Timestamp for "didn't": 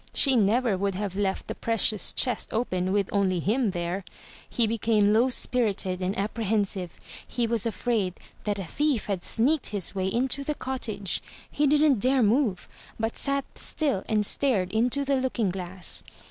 11.67-11.99